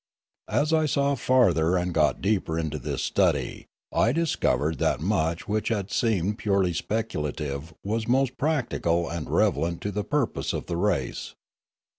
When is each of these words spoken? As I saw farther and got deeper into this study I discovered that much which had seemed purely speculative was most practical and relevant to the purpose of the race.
As 0.49 0.73
I 0.73 0.87
saw 0.87 1.13
farther 1.13 1.77
and 1.77 1.93
got 1.93 2.21
deeper 2.23 2.57
into 2.57 2.79
this 2.79 3.03
study 3.03 3.67
I 3.93 4.11
discovered 4.11 4.79
that 4.79 4.99
much 4.99 5.47
which 5.47 5.67
had 5.67 5.91
seemed 5.91 6.39
purely 6.39 6.73
speculative 6.73 7.71
was 7.83 8.07
most 8.07 8.35
practical 8.35 9.07
and 9.07 9.29
relevant 9.29 9.79
to 9.81 9.91
the 9.91 10.03
purpose 10.03 10.53
of 10.53 10.65
the 10.65 10.75
race. 10.77 11.35